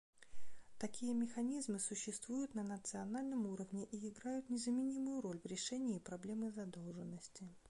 [0.79, 7.47] Такие механизмы существуют на национальном уровне и играют незаменимую роль в решении проблемы задолженности.